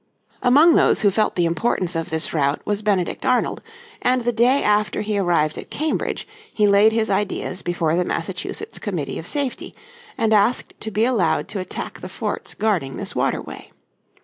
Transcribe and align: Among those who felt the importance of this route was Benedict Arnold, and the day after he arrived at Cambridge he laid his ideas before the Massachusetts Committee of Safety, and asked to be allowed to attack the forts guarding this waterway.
Among 0.41 0.73
those 0.73 1.01
who 1.01 1.11
felt 1.11 1.35
the 1.35 1.45
importance 1.45 1.95
of 1.95 2.09
this 2.09 2.33
route 2.33 2.59
was 2.65 2.81
Benedict 2.81 3.23
Arnold, 3.23 3.61
and 4.01 4.23
the 4.23 4.31
day 4.31 4.63
after 4.63 5.01
he 5.01 5.15
arrived 5.19 5.59
at 5.59 5.69
Cambridge 5.69 6.27
he 6.51 6.65
laid 6.65 6.91
his 6.91 7.11
ideas 7.11 7.61
before 7.61 7.95
the 7.95 8.03
Massachusetts 8.03 8.79
Committee 8.79 9.19
of 9.19 9.27
Safety, 9.27 9.75
and 10.17 10.33
asked 10.33 10.73
to 10.79 10.89
be 10.89 11.05
allowed 11.05 11.47
to 11.49 11.59
attack 11.59 11.99
the 11.99 12.09
forts 12.09 12.55
guarding 12.55 12.97
this 12.97 13.15
waterway. 13.15 13.69